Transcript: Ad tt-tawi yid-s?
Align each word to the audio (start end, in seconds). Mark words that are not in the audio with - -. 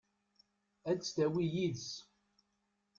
Ad 0.89 0.97
tt-tawi 0.99 1.43
yid-s? 1.53 1.89